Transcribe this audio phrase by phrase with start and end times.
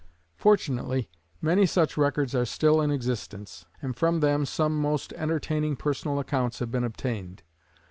[0.35, 1.11] Fortunately,
[1.43, 6.57] many such records are still in existence, and from them some most entertaining personal accounts
[6.57, 7.43] have been obtained.